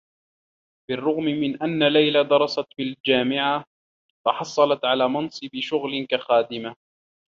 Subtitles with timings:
[0.89, 3.65] بالرّغم من أنّ ليلى درست في الجامعة،
[4.25, 6.75] تحصّلت على منصب شغل كخادمة.